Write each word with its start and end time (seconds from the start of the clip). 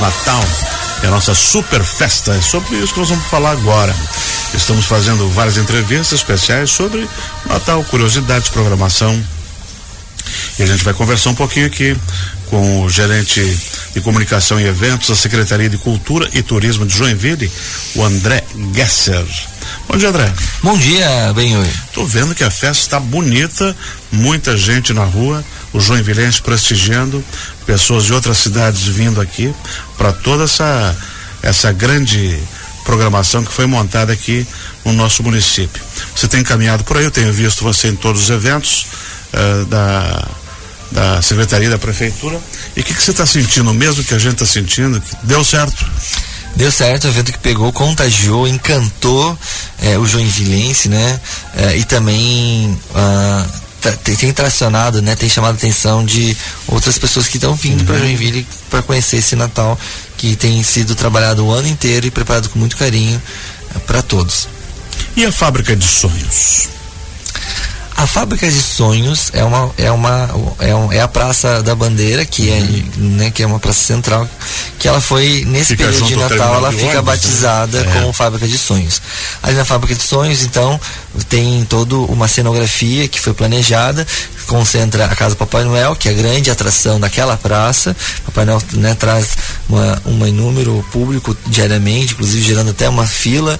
Natal. 0.00 0.44
É 1.02 1.06
a 1.06 1.10
nossa 1.10 1.34
super 1.34 1.82
festa. 1.82 2.32
É 2.34 2.40
sobre 2.40 2.76
isso 2.76 2.92
que 2.94 3.00
nós 3.00 3.08
vamos 3.08 3.26
falar 3.26 3.52
agora. 3.52 3.94
Estamos 4.54 4.84
fazendo 4.86 5.28
várias 5.30 5.56
entrevistas 5.56 6.12
especiais 6.12 6.70
sobre 6.70 7.08
Natal, 7.46 7.82
curiosidades, 7.84 8.48
programação. 8.48 9.22
E 10.58 10.62
a 10.62 10.66
gente 10.66 10.84
vai 10.84 10.94
conversar 10.94 11.30
um 11.30 11.34
pouquinho 11.34 11.66
aqui 11.66 11.96
com 12.52 12.82
o 12.84 12.90
gerente 12.90 13.42
de 13.94 14.00
comunicação 14.02 14.60
e 14.60 14.66
eventos 14.66 15.08
da 15.08 15.16
Secretaria 15.16 15.70
de 15.70 15.78
Cultura 15.78 16.28
e 16.34 16.42
Turismo 16.42 16.84
de 16.84 16.96
Joinville, 16.96 17.50
o 17.94 18.04
André 18.04 18.44
Gesser. 18.74 19.24
Bom 19.88 19.96
dia, 19.96 20.10
André. 20.10 20.32
Bom 20.62 20.76
dia, 20.76 21.32
Benhoi. 21.34 21.68
Tô 21.94 22.04
vendo 22.04 22.34
que 22.34 22.44
a 22.44 22.50
festa 22.50 22.82
está 22.82 23.00
bonita, 23.00 23.74
muita 24.10 24.54
gente 24.56 24.92
na 24.92 25.04
rua, 25.04 25.42
os 25.72 25.84
joinvilenses 25.84 26.40
prestigiando, 26.40 27.24
pessoas 27.66 28.04
de 28.04 28.12
outras 28.12 28.38
cidades 28.38 28.82
vindo 28.82 29.20
aqui 29.20 29.54
para 29.96 30.12
toda 30.12 30.44
essa 30.44 30.96
essa 31.42 31.72
grande 31.72 32.38
programação 32.84 33.44
que 33.44 33.52
foi 33.52 33.66
montada 33.66 34.12
aqui 34.12 34.46
no 34.84 34.92
nosso 34.92 35.22
município. 35.22 35.82
Você 36.14 36.28
tem 36.28 36.42
caminhado 36.42 36.84
por 36.84 36.96
aí, 36.96 37.04
eu 37.04 37.10
tenho 37.10 37.32
visto 37.32 37.64
você 37.64 37.88
em 37.88 37.96
todos 37.96 38.22
os 38.22 38.30
eventos 38.30 38.86
uh, 39.32 39.64
da 39.66 40.28
da 40.92 41.22
Secretaria 41.22 41.70
da 41.70 41.78
Prefeitura. 41.78 42.38
E 42.76 42.80
o 42.80 42.84
que, 42.84 42.94
que 42.94 43.02
você 43.02 43.10
está 43.10 43.26
sentindo, 43.26 43.72
mesmo 43.72 44.04
que 44.04 44.14
a 44.14 44.18
gente 44.18 44.34
está 44.34 44.46
sentindo? 44.46 45.02
deu 45.22 45.42
certo? 45.42 45.84
Deu 46.54 46.70
certo, 46.70 47.04
o 47.04 47.08
evento 47.08 47.32
que 47.32 47.38
pegou, 47.38 47.72
contagiou, 47.72 48.46
encantou 48.46 49.38
é, 49.80 49.98
o 49.98 50.06
Joinvilense, 50.06 50.90
né? 50.90 51.20
É, 51.56 51.78
e 51.78 51.84
também 51.84 52.78
uh, 52.90 53.61
tem, 53.90 54.14
tem 54.14 54.32
tracionado, 54.32 55.02
né? 55.02 55.16
Tem 55.16 55.28
chamado 55.28 55.54
a 55.54 55.56
atenção 55.56 56.04
de 56.04 56.36
outras 56.68 56.98
pessoas 56.98 57.26
que 57.26 57.36
estão 57.36 57.54
vindo 57.54 57.80
uhum. 57.80 57.86
para 57.86 57.98
Joinville 57.98 58.46
para 58.70 58.82
conhecer 58.82 59.16
esse 59.16 59.34
Natal 59.34 59.78
que 60.16 60.36
tem 60.36 60.62
sido 60.62 60.94
trabalhado 60.94 61.44
o 61.44 61.50
ano 61.50 61.68
inteiro 61.68 62.06
e 62.06 62.10
preparado 62.10 62.48
com 62.48 62.58
muito 62.58 62.76
carinho 62.76 63.20
uh, 63.74 63.80
para 63.80 64.02
todos. 64.02 64.48
E 65.16 65.24
a 65.24 65.32
fábrica 65.32 65.74
de 65.74 65.86
sonhos? 65.86 66.68
A 68.02 68.06
Fábrica 68.06 68.50
de 68.50 68.60
Sonhos 68.60 69.30
é 69.32 69.44
uma 69.44 69.70
é 69.78 69.88
uma 69.92 70.28
é, 70.58 70.74
um, 70.74 70.92
é 70.92 71.00
a 71.00 71.06
Praça 71.06 71.62
da 71.62 71.72
Bandeira 71.72 72.24
que 72.24 72.50
é 72.50 72.58
uhum. 72.58 72.84
né, 72.96 73.30
que 73.30 73.44
é 73.44 73.46
uma 73.46 73.60
praça 73.60 73.78
central 73.78 74.28
que 74.76 74.88
ela 74.88 75.00
foi 75.00 75.44
nesse 75.46 75.76
fica 75.76 75.84
período 75.84 76.06
de 76.08 76.16
Natal 76.16 76.56
ela 76.56 76.72
fica 76.72 76.82
ônibus, 76.82 76.96
né? 76.96 77.02
batizada 77.02 77.84
né? 77.84 77.92
como 77.92 78.12
Fábrica 78.12 78.48
de 78.48 78.58
Sonhos. 78.58 79.00
Ali 79.40 79.54
na 79.54 79.64
Fábrica 79.64 79.94
de 79.94 80.02
Sonhos 80.02 80.42
então 80.42 80.80
tem 81.28 81.64
toda 81.66 81.94
uma 81.94 82.26
cenografia 82.26 83.06
que 83.06 83.20
foi 83.20 83.34
planejada 83.34 84.04
concentra 84.52 85.06
a 85.06 85.16
casa 85.16 85.34
Papai 85.34 85.64
Noel 85.64 85.96
que 85.96 86.08
é 86.08 86.12
a 86.12 86.14
grande 86.14 86.50
atração 86.50 87.00
daquela 87.00 87.36
praça. 87.38 87.96
Papai 88.26 88.44
Noel 88.44 88.62
né, 88.74 88.94
traz 88.94 89.30
uma, 89.66 90.02
uma 90.04 90.26
número 90.26 90.84
público 90.92 91.34
diariamente, 91.46 92.12
inclusive 92.12 92.42
gerando 92.42 92.70
até 92.70 92.86
uma 92.88 93.06
fila 93.06 93.58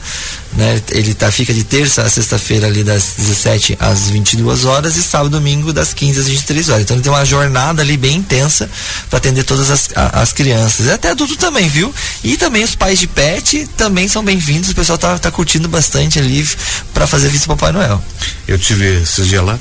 né? 0.55 0.83
Ele 0.91 1.15
tá, 1.15 1.31
fica 1.31 1.53
de 1.53 1.65
terça 1.65 2.03
a 2.03 2.11
sexta-feira 2.11 2.67
ali 2.67 2.85
das 2.85 3.15
17 3.17 3.77
às 3.81 4.11
22 4.11 4.65
horas 4.65 4.97
e 4.97 5.03
sábado 5.03 5.29
e 5.29 5.31
domingo 5.31 5.73
das 5.73 5.95
15 5.95 6.20
às 6.20 6.29
23 6.29 6.69
horas. 6.69 6.83
Então 6.83 6.97
ele 6.97 7.03
tem 7.03 7.13
uma 7.13 7.25
jornada 7.25 7.83
ali 7.83 7.97
bem 7.97 8.17
intensa 8.17 8.69
para 9.09 9.17
atender 9.17 9.45
todas 9.45 9.70
as, 9.70 9.89
a, 9.95 10.20
as 10.20 10.33
crianças. 10.33 10.87
E 10.87 10.91
até 10.91 11.11
adulto 11.11 11.37
também, 11.37 11.69
viu? 11.69 11.95
E 12.23 12.37
também 12.37 12.63
os 12.63 12.75
pais 12.75 12.98
de 12.98 13.07
pet 13.07 13.67
também 13.77 14.08
são 14.08 14.23
bem-vindos. 14.23 14.70
O 14.70 14.75
pessoal 14.75 14.98
tá, 14.98 15.19
tá 15.19 15.31
curtindo 15.31 15.69
bastante 15.69 16.19
ali 16.19 16.47
para 16.92 17.07
fazer 17.07 17.29
visita 17.29 17.48
Papai 17.48 17.73
Noel. 17.73 18.02
Eu 18.47 18.58
tive 18.58 19.02
esses 19.02 19.27
dias 19.27 19.42
lá 19.42 19.58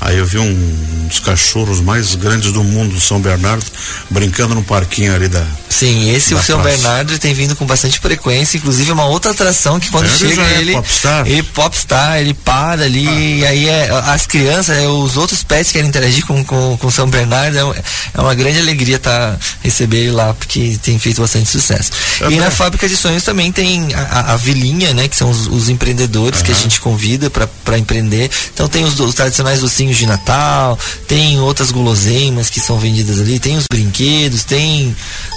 Aí 0.00 0.16
eu 0.16 0.24
vi 0.24 0.38
um, 0.38 0.44
um, 0.44 1.06
dos 1.08 1.18
cachorros 1.18 1.80
mais 1.80 2.14
grandes 2.14 2.52
do 2.52 2.64
mundo, 2.64 2.98
São 2.98 3.20
Bernardo, 3.20 3.64
brincando 4.08 4.54
no 4.54 4.62
parquinho 4.62 5.14
ali 5.14 5.28
da. 5.28 5.44
Sim, 5.68 6.10
esse 6.10 6.34
da 6.34 6.40
o 6.40 6.42
São 6.42 6.62
Bernardo 6.62 7.18
tem 7.18 7.34
vindo 7.34 7.54
com 7.54 7.66
bastante 7.66 8.00
frequência, 8.00 8.56
inclusive 8.56 8.90
é 8.90 8.94
uma 8.94 9.06
outra 9.06 9.30
atração 9.30 9.78
que 9.78 9.90
quando 9.90 10.06
é, 10.06 10.08
chega 10.08 10.42
ele, 10.42 10.60
ele, 10.60 10.72
popstar. 10.72 11.26
ele 11.26 11.42
popstar, 11.42 12.18
ele 12.18 12.34
para 12.34 12.84
ali, 12.84 13.06
ah. 13.06 13.12
e 13.12 13.46
aí 13.46 13.68
é, 13.68 13.90
as 14.06 14.26
crianças, 14.26 14.78
é, 14.78 14.88
os 14.88 15.16
outros 15.18 15.42
pets 15.42 15.70
querem 15.70 15.88
interagir 15.88 16.24
com, 16.24 16.42
com, 16.44 16.78
com 16.78 16.90
São 16.90 17.08
Bernardo, 17.08 17.56
é, 17.56 17.82
é 18.14 18.20
uma 18.20 18.34
grande 18.34 18.58
alegria 18.58 18.98
tá, 18.98 19.36
receber 19.62 19.98
ele 19.98 20.12
lá, 20.12 20.32
porque 20.32 20.78
tem 20.82 20.98
feito 20.98 21.20
bastante 21.20 21.50
sucesso. 21.50 21.92
É 22.22 22.30
e 22.30 22.36
na 22.36 22.50
fábrica 22.50 22.88
de 22.88 22.96
sonhos 22.96 23.22
também 23.22 23.52
tem 23.52 23.94
a, 23.94 24.32
a 24.32 24.36
vilinha, 24.36 24.94
né, 24.94 25.08
que 25.08 25.16
são 25.16 25.30
os, 25.30 25.46
os 25.46 25.68
empreendedores 25.68 26.40
que 26.40 26.50
a 26.50 26.54
gente 26.54 26.80
convida 26.80 27.30
para 27.30 27.78
empreender. 27.78 28.30
Então 28.52 28.66
tem 28.66 28.84
os, 28.84 28.98
os 28.98 29.14
tradicionais 29.14 29.60
docinhos 29.60 29.89
de 29.96 30.06
Natal, 30.06 30.78
tem 31.06 31.40
outras 31.40 31.70
guloseimas 31.70 32.50
que 32.50 32.60
são 32.60 32.78
vendidas 32.78 33.20
ali, 33.20 33.38
tem 33.38 33.56
os 33.56 33.64
brinquedos, 33.70 34.44
tem 34.44 34.94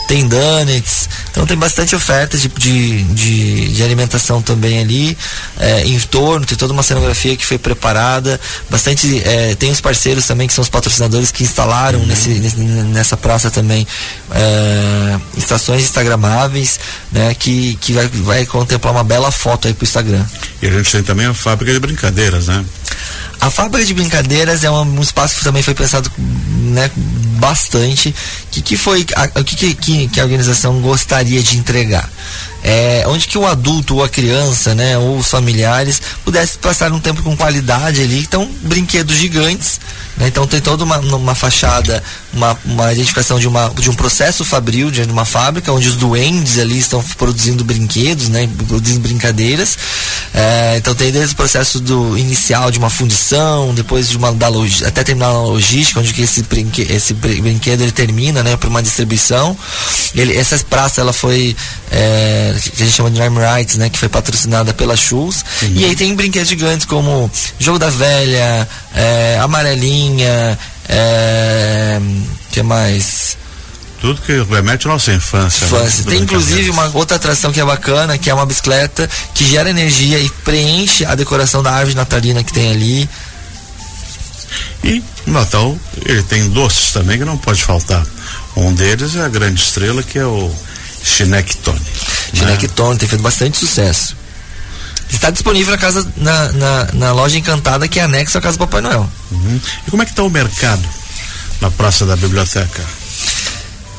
tem 0.07 0.27
donuts, 0.27 1.07
então 1.31 1.45
tem 1.45 1.57
bastante 1.57 1.95
oferta 1.95 2.37
de, 2.37 2.47
de, 2.49 3.03
de, 3.03 3.73
de 3.73 3.83
alimentação 3.83 4.41
também 4.41 4.79
ali, 4.79 5.17
é, 5.57 5.85
em 5.85 5.97
torno, 5.99 6.45
tem 6.45 6.57
toda 6.57 6.73
uma 6.73 6.83
cenografia 6.83 7.35
que 7.37 7.45
foi 7.45 7.57
preparada, 7.57 8.39
bastante, 8.69 9.21
é, 9.25 9.55
tem 9.55 9.71
os 9.71 9.79
parceiros 9.79 10.27
também 10.27 10.47
que 10.47 10.53
são 10.53 10.61
os 10.61 10.69
patrocinadores 10.69 11.31
que 11.31 11.43
instalaram 11.43 11.99
uhum. 11.99 12.05
nesse, 12.05 12.29
nesse, 12.29 12.57
nessa 12.57 13.15
praça 13.15 13.49
também 13.49 13.87
é, 14.31 15.19
estações 15.37 15.83
instagramáveis, 15.83 16.79
né, 17.11 17.33
que, 17.33 17.75
que 17.79 17.93
vai, 17.93 18.07
vai 18.07 18.45
contemplar 18.45 18.93
uma 18.93 19.03
bela 19.03 19.31
foto 19.31 19.67
aí 19.67 19.73
pro 19.73 19.85
Instagram. 19.85 20.23
E 20.61 20.67
a 20.67 20.71
gente 20.71 20.91
tem 20.91 21.03
também 21.03 21.25
a 21.25 21.33
fábrica 21.33 21.71
de 21.73 21.79
brincadeiras, 21.79 22.47
né? 22.47 22.63
A 23.41 23.49
fábrica 23.49 23.85
de 23.85 23.93
brincadeiras 23.93 24.63
é 24.63 24.71
um, 24.71 25.01
espaço 25.01 25.35
que 25.35 25.43
também 25.43 25.61
foi 25.61 25.73
pensado 25.73 26.09
né, 26.17 26.89
bastante. 27.43 28.15
Que 28.49 28.61
que 28.61 28.77
foi 28.77 29.05
o 29.35 29.43
que, 29.43 29.75
que, 29.75 30.07
que 30.07 30.19
a 30.19 30.23
organização 30.23 30.79
gostaria 30.79 31.43
de 31.43 31.57
entregar? 31.57 32.09
É, 32.65 33.03
onde 33.07 33.27
que 33.27 33.37
o 33.37 33.45
adulto 33.45 33.95
ou 33.95 34.03
a 34.05 34.07
criança, 34.07 34.73
né, 34.73 34.97
ou 34.97 35.17
os 35.17 35.27
familiares 35.27 36.01
pudessem 36.23 36.57
passar 36.61 36.93
um 36.93 36.99
tempo 36.99 37.21
com 37.21 37.35
qualidade 37.35 38.01
ali. 38.01 38.19
Então, 38.19 38.49
brinquedos 38.61 39.17
gigantes, 39.17 39.81
né, 40.15 40.27
então 40.27 40.47
tem 40.47 40.61
toda 40.61 40.85
uma, 40.85 40.97
uma 40.99 41.35
fachada, 41.35 42.01
uma, 42.31 42.57
uma 42.63 42.93
identificação 42.93 43.37
de, 43.37 43.49
uma, 43.49 43.67
de 43.69 43.89
um 43.89 43.93
processo 43.93 44.45
fabril 44.45 44.89
de 44.89 45.01
uma 45.01 45.25
fábrica, 45.25 45.73
onde 45.73 45.89
os 45.89 45.97
duendes 45.97 46.57
ali 46.57 46.79
estão 46.79 47.03
produzindo 47.17 47.65
brinquedos, 47.65 48.29
né, 48.29 48.49
produzindo 48.65 49.01
brincadeiras. 49.01 49.77
É, 50.33 50.77
então 50.77 50.95
tem 50.95 51.11
desde 51.11 51.33
o 51.33 51.35
processo 51.35 51.81
do 51.81 52.17
inicial 52.17 52.71
de 52.71 52.79
uma 52.79 52.89
fundição, 52.89 53.73
depois 53.73 54.07
de 54.07 54.15
uma 54.15 54.31
da 54.31 54.47
log, 54.47 54.85
até 54.85 55.03
terminar 55.03 55.27
a 55.27 55.41
logística, 55.41 55.99
onde 55.99 56.13
que 56.13 56.21
esse, 56.21 56.43
brinque, 56.43 56.81
esse 56.83 57.13
brinquedo 57.41 57.81
ele 57.81 57.91
termina, 57.91 58.43
né, 58.43 58.55
para 58.57 58.69
uma 58.69 58.81
distribuição. 58.81 59.57
Ele, 60.15 60.35
essa 60.37 60.57
praça 60.69 61.01
ela 61.01 61.13
foi 61.13 61.55
é, 61.91 62.55
que 62.75 62.83
a 62.83 62.85
gente 62.85 62.95
chama 62.95 63.11
de 63.11 63.19
Name 63.19 63.37
Rights, 63.39 63.77
né? 63.77 63.89
Que 63.89 63.97
foi 63.97 64.09
patrocinada 64.09 64.73
pela 64.73 64.95
Shoes. 64.95 65.43
Uhum. 65.61 65.73
E 65.75 65.85
aí 65.85 65.95
tem 65.95 66.15
brinquedos 66.15 66.49
gigantes 66.49 66.85
como 66.85 67.29
Jogo 67.59 67.79
da 67.79 67.89
Velha, 67.89 68.67
é, 68.95 69.39
Amarelinha, 69.41 70.57
é, 70.87 71.99
que 72.51 72.61
mais? 72.61 73.37
tudo 74.03 74.21
que 74.21 74.33
remete 74.53 74.85
à 74.85 74.91
nossa 74.91 75.13
infância. 75.13 75.65
Né? 75.65 75.77
infância. 75.77 76.03
Né? 76.03 76.11
Tem 76.11 76.23
inclusive 76.23 76.69
uma 76.69 76.91
outra 76.93 77.15
atração 77.15 77.53
que 77.53 77.61
é 77.61 77.63
bacana, 77.63 78.17
que 78.17 78.29
é 78.29 78.33
uma 78.33 78.45
bicicleta 78.45 79.09
que 79.33 79.45
gera 79.45 79.69
energia 79.69 80.19
e 80.19 80.29
preenche 80.43 81.05
a 81.05 81.15
decoração 81.15 81.63
da 81.63 81.71
árvore 81.71 81.95
natalina 81.95 82.43
que 82.43 82.51
tem 82.51 82.69
ali. 82.69 83.09
E 84.83 85.03
o 85.25 85.31
Natal, 85.31 85.77
ele 86.05 86.23
tem 86.23 86.49
doces 86.49 86.91
também 86.91 87.17
que 87.17 87.25
não 87.25 87.37
pode 87.37 87.63
faltar. 87.63 88.05
Um 88.55 88.73
deles 88.73 89.15
é 89.15 89.21
a 89.21 89.29
grande 89.29 89.61
estrela 89.61 90.03
que 90.03 90.19
é 90.19 90.25
o 90.25 90.53
Chinectone. 91.03 91.79
Chinectone, 92.33 92.93
né? 92.93 92.99
tem 92.99 93.09
feito 93.09 93.21
bastante 93.21 93.57
sucesso. 93.57 94.15
Está 95.09 95.29
disponível 95.29 95.71
na 95.71 95.77
casa, 95.77 96.05
na, 96.17 96.51
na, 96.53 96.87
na, 96.93 97.11
loja 97.13 97.37
encantada 97.37 97.87
que 97.87 97.99
é 97.99 98.03
anexa 98.03 98.39
à 98.39 98.41
casa 98.41 98.57
do 98.57 98.61
Papai 98.61 98.81
Noel. 98.81 99.09
Uhum. 99.31 99.61
E 99.87 99.91
como 99.91 100.01
é 100.01 100.05
que 100.05 100.11
está 100.11 100.23
o 100.23 100.29
mercado 100.29 100.83
na 101.61 101.69
Praça 101.69 102.05
da 102.05 102.15
Biblioteca? 102.15 102.83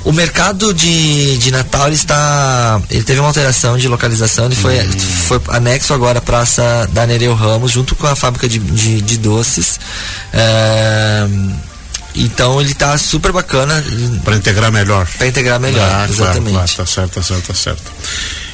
O 0.04 0.12
mercado 0.12 0.74
de, 0.74 1.38
de 1.38 1.50
Natal 1.50 1.86
ele 1.86 1.96
está. 1.96 2.80
Ele 2.90 3.02
teve 3.02 3.20
uma 3.20 3.28
alteração 3.28 3.78
de 3.78 3.88
localização, 3.88 4.44
ele 4.46 4.54
foi, 4.54 4.78
uhum. 4.78 5.00
foi 5.00 5.40
anexo 5.48 5.94
agora 5.94 6.18
à 6.18 6.22
Praça 6.22 6.88
da 6.92 7.06
Nereu 7.06 7.34
Ramos, 7.34 7.72
junto 7.72 7.94
com 7.96 8.06
a 8.06 8.14
fábrica 8.14 8.46
de, 8.46 8.58
de, 8.58 9.00
de 9.00 9.18
doces. 9.18 9.80
É, 10.30 11.26
então 12.14 12.60
ele 12.60 12.74
tá 12.74 12.96
super 12.98 13.32
bacana. 13.32 13.82
Para 14.24 14.36
integrar 14.36 14.70
melhor. 14.70 15.06
Para 15.16 15.26
integrar 15.26 15.58
melhor, 15.58 15.88
ah, 15.90 16.06
exatamente. 16.08 16.52
Claro, 16.52 16.68
claro, 16.68 16.76
tá 16.76 16.86
certo, 16.86 17.14
tá 17.14 17.22
certo, 17.22 17.46
tá 17.46 17.54
certo. 17.54 17.92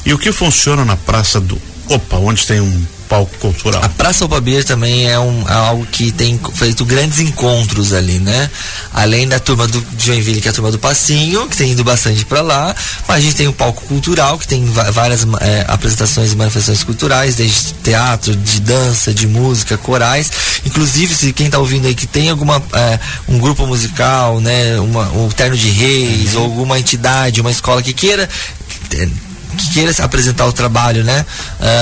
E 0.07 0.15
o 0.15 0.19
que 0.19 0.31
funciona 0.31 0.85
na 0.85 0.97
Praça 0.97 1.41
do 1.41 1.61
Opa, 1.89 2.17
onde 2.19 2.47
tem 2.47 2.61
um 2.61 2.87
palco 3.11 3.37
cultural. 3.39 3.85
A 3.85 3.89
Praça 3.89 4.23
Alpabir 4.23 4.65
também 4.65 5.11
é, 5.11 5.19
um, 5.19 5.45
é 5.49 5.53
algo 5.53 5.85
que 5.85 6.13
tem 6.13 6.41
feito 6.55 6.85
grandes 6.85 7.19
encontros 7.19 7.93
ali, 7.93 8.21
né? 8.21 8.49
Além 8.95 9.27
da 9.27 9.41
turma 9.41 9.67
do 9.67 9.85
Joinville, 9.99 10.41
que 10.41 10.47
é 10.47 10.51
a 10.53 10.55
turma 10.55 10.71
do 10.71 10.79
Passinho, 10.79 11.49
que 11.49 11.57
tem 11.57 11.73
ido 11.73 11.83
bastante 11.83 12.25
para 12.25 12.41
lá, 12.41 12.75
mas 13.09 13.17
a 13.17 13.21
gente 13.21 13.35
tem 13.35 13.49
o 13.49 13.53
palco 13.53 13.83
cultural, 13.87 14.39
que 14.39 14.47
tem 14.47 14.65
várias 14.93 15.27
é, 15.41 15.65
apresentações 15.67 16.33
e 16.33 16.37
manifestações 16.37 16.85
culturais, 16.85 17.35
desde 17.35 17.75
teatro, 17.83 18.35
de 18.37 18.61
dança, 18.61 19.13
de 19.13 19.27
música, 19.27 19.77
corais. 19.77 20.31
Inclusive, 20.65 21.13
se 21.13 21.33
quem 21.33 21.47
está 21.47 21.59
ouvindo 21.59 21.89
aí 21.89 21.95
que 21.97 22.07
tem 22.07 22.31
alguma 22.31 22.63
é, 22.73 23.01
um 23.29 23.39
grupo 23.41 23.67
musical, 23.67 24.41
né, 24.41 24.79
uma, 24.79 25.11
um 25.11 25.29
terno 25.31 25.57
de 25.57 25.69
reis, 25.69 26.35
uhum. 26.35 26.43
ou 26.43 26.47
alguma 26.47 26.79
entidade, 26.79 27.41
uma 27.41 27.51
escola 27.51 27.83
que 27.83 27.93
queira 27.93 28.29
que 29.61 29.75
queira 29.75 29.93
apresentar 30.03 30.47
o 30.47 30.53
trabalho, 30.53 31.05
né? 31.05 31.25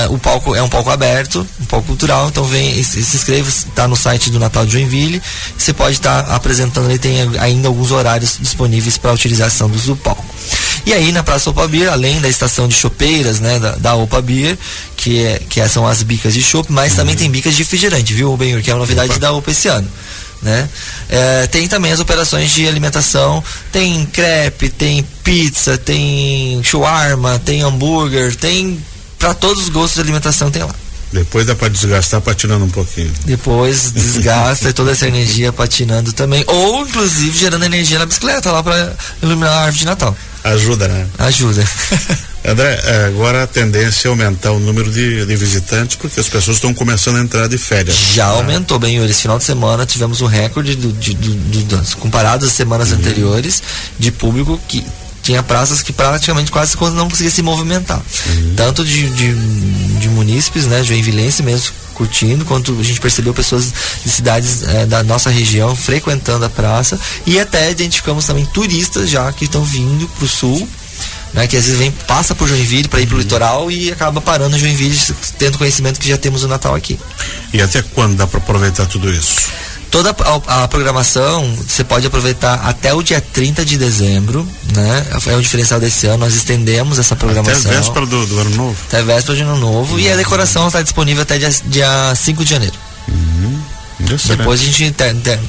Uh, 0.09 0.13
o 0.13 0.19
palco 0.19 0.55
é 0.55 0.61
um 0.61 0.69
palco 0.69 0.89
aberto, 0.89 1.45
um 1.59 1.65
palco 1.65 1.87
cultural, 1.87 2.27
então 2.27 2.43
vem, 2.43 2.81
se, 2.83 3.03
se 3.03 3.17
inscreva, 3.17 3.47
está 3.49 3.87
no 3.87 3.95
site 3.95 4.29
do 4.29 4.39
Natal 4.39 4.65
de 4.65 4.73
Joinville, 4.73 5.21
você 5.57 5.73
pode 5.73 5.97
estar 5.97 6.23
tá 6.23 6.35
apresentando 6.35 6.85
ali, 6.85 6.97
tem 6.97 7.21
ainda 7.39 7.67
alguns 7.67 7.91
horários 7.91 8.37
disponíveis 8.39 8.97
para 8.97 9.11
a 9.11 9.13
utilização 9.13 9.69
do, 9.69 9.95
palco. 9.95 10.25
E 10.85 10.93
aí 10.93 11.11
na 11.11 11.23
Praça 11.23 11.49
Opa 11.49 11.67
Beer, 11.67 11.91
além 11.91 12.19
da 12.19 12.29
estação 12.29 12.67
de 12.67 12.75
chopeiras, 12.75 13.39
né, 13.39 13.59
da, 13.59 13.71
da 13.75 13.95
Opa 13.95 14.21
Beer, 14.21 14.57
que, 14.95 15.23
é, 15.23 15.41
que 15.49 15.61
é, 15.61 15.67
são 15.67 15.87
as 15.87 16.03
bicas 16.03 16.33
de 16.33 16.41
chopp, 16.41 16.71
mas 16.71 16.91
uhum. 16.91 16.97
também 16.97 17.15
tem 17.15 17.29
bicas 17.29 17.53
de 17.53 17.63
refrigerante, 17.63 18.13
viu, 18.13 18.35
Benhur, 18.35 18.61
que 18.61 18.69
é 18.69 18.73
uma 18.73 18.79
novidade 18.79 19.11
Opa. 19.11 19.19
da 19.19 19.31
Opa 19.31 19.51
esse 19.51 19.67
ano 19.67 19.89
né? 20.41 20.69
É, 21.09 21.47
tem 21.47 21.67
também 21.67 21.91
as 21.91 21.99
operações 21.99 22.51
de 22.51 22.67
alimentação, 22.67 23.43
tem 23.71 24.05
crepe, 24.05 24.69
tem 24.69 25.03
pizza, 25.23 25.77
tem 25.77 26.61
shawarma, 26.63 27.39
tem 27.39 27.61
hambúrguer, 27.61 28.35
tem 28.35 28.79
para 29.17 29.33
todos 29.33 29.63
os 29.63 29.69
gostos 29.69 29.95
de 29.95 30.01
alimentação 30.01 30.49
tem 30.49 30.63
lá. 30.63 30.73
Depois 31.11 31.45
dá 31.45 31.55
para 31.55 31.69
desgastar 31.69 32.21
patinando 32.21 32.65
um 32.65 32.69
pouquinho. 32.69 33.11
Depois 33.25 33.91
desgasta 33.93 34.71
toda 34.71 34.91
essa 34.91 35.07
energia 35.07 35.51
patinando 35.51 36.13
também. 36.13 36.43
Ou, 36.47 36.85
inclusive, 36.85 37.37
gerando 37.37 37.65
energia 37.65 37.97
na 37.97 38.05
bicicleta 38.05 38.51
lá 38.51 38.61
para 38.61 38.95
iluminar 39.21 39.51
a 39.51 39.59
árvore 39.61 39.79
de 39.79 39.85
Natal. 39.85 40.15
Ajuda, 40.43 40.87
né? 40.87 41.07
Ajuda. 41.17 41.63
André, 42.45 42.79
é, 42.83 43.05
agora 43.05 43.43
a 43.43 43.47
tendência 43.47 44.07
é 44.07 44.09
aumentar 44.09 44.51
o 44.51 44.59
número 44.59 44.89
de, 44.91 45.25
de 45.25 45.35
visitantes 45.35 45.97
porque 45.97 46.19
as 46.19 46.29
pessoas 46.29 46.57
estão 46.57 46.73
começando 46.73 47.17
a 47.17 47.19
entrar 47.19 47.47
de 47.47 47.57
férias. 47.57 47.95
Já 48.13 48.27
né? 48.27 48.35
aumentou 48.35 48.79
bem, 48.79 48.97
Esse 49.05 49.23
final 49.23 49.37
de 49.37 49.43
semana 49.43 49.85
tivemos 49.85 50.21
um 50.21 50.25
recorde 50.25 50.75
do, 50.75 50.91
de, 50.93 51.13
do, 51.13 51.33
do, 51.63 51.97
comparado 51.97 52.45
às 52.45 52.53
semanas 52.53 52.91
uhum. 52.91 52.97
anteriores 52.97 53.61
de 53.99 54.11
público 54.11 54.59
que 54.67 54.85
tinha 55.21 55.43
praças 55.43 55.81
que 55.81 55.91
praticamente 55.91 56.49
quase 56.49 56.75
não 56.93 57.09
conseguia 57.09 57.29
se 57.29 57.41
movimentar. 57.41 57.97
Uhum. 57.99 58.53
Tanto 58.55 58.85
de, 58.85 59.09
de, 59.09 59.33
de 59.99 60.09
munícipes, 60.09 60.65
né, 60.65 60.83
joinvilense 60.83 61.43
mesmo, 61.43 61.73
curtindo, 61.99 62.45
quanto 62.45 62.79
a 62.79 62.83
gente 62.83 63.01
percebeu 63.01 63.33
pessoas 63.33 63.73
de 64.01 64.09
cidades 64.09 64.63
é, 64.63 64.85
da 64.85 65.03
nossa 65.03 65.29
região 65.29 65.75
frequentando 65.75 66.45
a 66.45 66.49
praça 66.49 66.97
e 67.25 67.37
até 67.37 67.69
identificamos 67.69 68.23
também 68.23 68.45
turistas 68.45 69.09
já 69.09 69.29
que 69.33 69.43
estão 69.43 69.65
vindo 69.65 70.07
para 70.07 70.23
o 70.23 70.27
sul 70.27 70.65
né, 71.33 71.45
que 71.45 71.57
às 71.57 71.65
vezes 71.65 71.77
vem, 71.77 71.91
passa 72.07 72.33
por 72.33 72.47
Joinville 72.47 72.87
para 72.87 73.01
ir 73.01 73.05
para 73.05 73.15
o 73.15 73.17
uhum. 73.17 73.23
litoral 73.23 73.71
e 73.71 73.91
acaba 73.91 74.21
parando 74.21 74.55
em 74.55 74.59
Joinville, 74.59 74.97
tendo 75.37 75.57
conhecimento 75.57 75.99
que 75.99 76.07
já 76.07 76.17
temos 76.17 76.43
o 76.43 76.47
Natal 76.47 76.73
aqui. 76.73 76.97
E 77.53 77.61
até 77.61 77.81
quando 77.81 78.15
dá 78.15 78.25
para 78.25 78.39
aproveitar 78.39 78.85
tudo 78.85 79.11
isso? 79.11 79.49
Toda 79.91 80.11
a, 80.11 80.63
a, 80.63 80.67
programação 80.67 81.55
você 81.55 81.83
pode 81.83 82.05
aproveitar 82.05 82.61
até 82.65 82.93
o 82.93 83.01
dia 83.01 83.19
30 83.19 83.65
de 83.65 83.77
dezembro, 83.77 84.47
né? 84.73 85.05
É 85.27 85.35
um 85.35 85.41
diferencial 85.41 85.79
desse 85.79 86.05
ano, 86.05 86.19
nós 86.19 86.35
estendemos 86.35 86.99
essa 86.99 87.15
programação. 87.15 87.71
Até 87.71 87.79
véspera 87.79 88.05
do, 88.05 88.25
do 88.25 88.39
ano 88.39 88.49
novo. 88.51 88.77
Até 88.87 89.01
véspera 89.01 89.37
do 89.37 89.43
ano 89.43 89.57
novo. 89.57 89.93
Uhum. 89.93 89.99
E 89.99 90.11
a 90.11 90.15
decoração 90.15 90.67
está 90.67 90.81
disponível 90.81 91.23
até 91.23 91.37
dia, 91.37 91.49
dia 91.65 92.13
5 92.15 92.43
de 92.43 92.49
janeiro. 92.49 92.88
Uhum. 94.13 94.37
Depois 94.37 94.61
a 94.61 94.63
gente, 94.63 94.93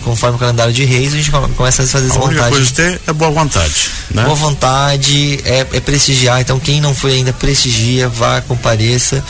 conforme 0.03 0.37
o 0.37 0.39
calendário 0.39 0.73
de 0.73 0.85
reis, 0.85 1.13
a 1.13 1.17
gente 1.17 1.31
começa 1.31 1.83
a 1.83 1.87
fazer 1.87 2.07
as 2.07 2.17
montagens. 2.17 2.41
A 2.41 2.47
única 2.47 2.49
coisa 2.49 2.73
ter 2.75 3.01
é 3.07 3.13
boa 3.13 3.31
vontade, 3.31 3.91
né? 4.11 4.25
Boa 4.25 4.35
vontade, 4.35 5.41
é, 5.45 5.61
é, 5.61 5.81
prestigiar. 5.81 6.41
Então 6.41 6.59
quem 6.59 6.81
não 6.81 6.95
foi 6.95 7.15
ainda, 7.15 7.33
prestigia, 7.33 8.09
vá, 8.09 8.41
compareça. 8.41 9.23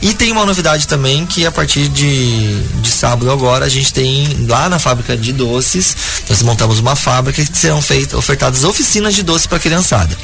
E 0.00 0.14
tem 0.14 0.32
uma 0.32 0.44
novidade 0.44 0.86
também, 0.86 1.26
que 1.26 1.46
a 1.46 1.52
partir 1.52 1.88
de, 1.88 2.60
de 2.80 2.90
sábado 2.90 3.30
agora, 3.30 3.64
a 3.64 3.68
gente 3.68 3.92
tem 3.92 4.46
lá 4.48 4.68
na 4.68 4.78
fábrica 4.78 5.16
de 5.16 5.32
doces, 5.32 5.96
nós 6.28 6.42
montamos 6.42 6.78
uma 6.78 6.96
fábrica 6.96 7.44
que 7.44 7.58
serão 7.58 7.80
feitas, 7.82 8.14
ofertadas 8.14 8.64
oficinas 8.64 9.14
de 9.14 9.22
doces 9.22 9.46
para 9.46 9.58
criançada. 9.58 10.16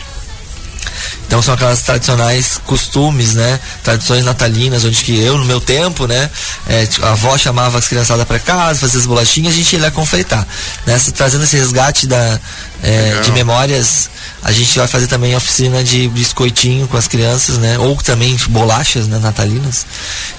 Então 1.33 1.41
são 1.41 1.55
aquelas 1.55 1.81
tradicionais 1.81 2.61
costumes, 2.67 3.33
né? 3.33 3.59
Tradições 3.83 4.23
natalinas, 4.23 4.85
onde 4.85 5.03
que 5.03 5.19
eu, 5.19 5.39
no 5.39 5.47
meu 5.47 5.63
tempo, 5.63 6.07
né? 6.07 6.29
É, 6.69 6.87
a 7.01 7.13
avó 7.13 7.39
chamava 7.39 7.79
as 7.79 7.89
criançadas 7.89 8.27
para 8.27 8.39
casa, 8.39 8.81
fazia 8.81 9.01
as 9.01 9.07
bolachinhas, 9.07 9.55
a 9.55 9.57
gente 9.57 9.73
ia 9.73 9.81
lá 9.81 9.91
confeitar. 9.91 10.47
Né? 10.85 11.01
Trazendo 11.15 11.45
esse 11.45 11.57
resgate 11.57 12.07
da, 12.07 12.39
é, 12.83 13.21
de 13.23 13.33
memórias, 13.33 14.11
a 14.43 14.53
gente 14.53 14.79
vai 14.79 14.87
fazer 14.87 15.07
também 15.07 15.35
oficina 15.35 15.83
de 15.83 16.07
biscoitinho 16.09 16.87
com 16.87 16.99
as 16.99 17.09
crianças, 17.09 17.57
né? 17.57 17.79
Ou 17.79 17.97
também 17.97 18.39
bolachas 18.51 19.09
né? 19.09 19.19
natalinas. 19.19 19.87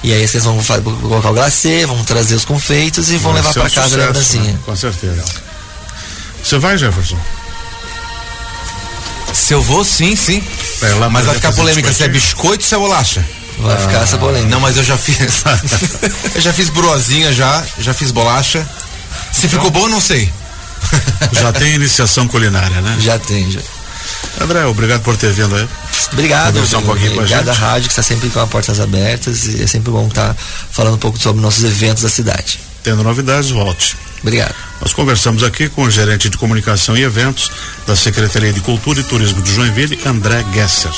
E 0.04 0.13
aí 0.13 0.28
vocês 0.28 0.44
vão 0.44 0.60
colocar 1.01 1.31
o 1.31 1.34
glacê, 1.34 1.88
vão 1.88 2.04
trazer 2.04 2.36
os 2.36 2.45
confeitos 2.45 3.10
e 3.10 3.18
vão 3.18 3.34
vai 3.34 3.42
levar 3.42 3.51
para 3.51 3.63
casa 3.63 3.88
sucesso, 3.88 3.95
a 3.95 4.06
lembrancinha. 4.06 4.51
Né? 4.51 4.60
Com 4.63 4.75
certeza. 4.75 5.25
Você 6.44 6.60
vai, 6.60 6.78
Jefferson? 6.78 7.18
Se 9.34 9.54
eu 9.54 9.62
vou, 9.63 9.84
sim, 9.84 10.16
sim. 10.16 10.44
É, 10.83 11.09
mas 11.09 11.25
vai 11.25 11.35
ficar 11.35 11.53
polêmica 11.53 11.94
se 11.94 12.03
é 12.03 12.07
biscoito 12.07 12.63
ou 12.63 12.69
se 12.69 12.75
é 12.75 12.77
bolacha. 12.77 13.25
Vai 13.59 13.75
ah, 13.75 13.80
ficar 13.80 14.03
essa 14.03 14.18
polêmica. 14.18 14.50
Não, 14.50 14.59
mas 14.59 14.77
eu 14.77 14.83
já 14.83 14.97
fiz. 14.97 15.18
eu 16.35 16.41
já 16.41 16.51
fiz 16.51 16.69
broazinha 16.69 17.31
já, 17.31 17.63
já 17.80 17.94
fiz 17.94 18.12
bolacha. 18.12 18.68
Se 19.31 19.45
então, 19.45 19.50
ficou 19.50 19.71
bom, 19.71 19.88
não 19.88 20.01
sei. 20.01 20.31
já 21.31 21.53
tem 21.53 21.75
iniciação 21.75 22.27
culinária, 22.27 22.81
né? 22.81 22.97
Já 23.00 23.18
tem, 23.19 23.50
já. 23.50 23.62
André, 24.41 24.65
obrigado 24.65 25.01
por 25.01 25.15
ter 25.15 25.31
vindo 25.31 25.56
aí. 25.56 25.68
Obrigado, 26.12 26.59
um 26.59 26.81
pouquinho 26.81 27.13
obrigado 27.13 27.50
à 27.50 27.53
rádio 27.53 27.88
que 27.88 27.94
está 27.94 28.03
sempre 28.03 28.30
com 28.30 28.39
as 28.39 28.50
portas 28.50 28.80
abertas 28.80 29.45
e 29.45 29.63
é 29.63 29.68
sempre 29.68 29.91
bom 29.91 30.07
estar 30.07 30.35
falando 30.71 30.95
um 30.95 31.00
pouco 31.00 31.19
sobre 31.19 31.41
nossos 31.41 31.63
eventos 31.63 32.03
da 32.03 32.09
cidade. 32.09 32.59
Tendo 32.83 33.03
novidades, 33.03 33.50
volte. 33.50 33.95
Obrigado. 34.23 34.55
Nós 34.81 34.93
conversamos 34.93 35.43
aqui 35.43 35.69
com 35.69 35.83
o 35.83 35.91
gerente 35.91 36.29
de 36.29 36.37
comunicação 36.37 36.97
e 36.97 37.03
eventos 37.03 37.51
da 37.85 37.95
Secretaria 37.95 38.53
de 38.53 38.61
Cultura 38.61 39.01
e 39.01 39.03
Turismo 39.03 39.41
de 39.41 39.53
Joinville, 39.53 39.99
André 40.05 40.43
Gesser. 40.53 40.91